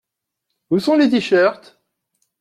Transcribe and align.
Où 0.71 0.79
sont 0.79 0.95
les 0.97 1.11
tee-shirts? 1.11 1.79